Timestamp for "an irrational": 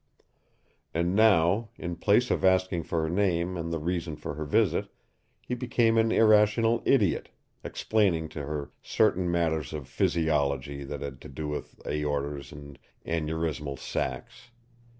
5.99-6.81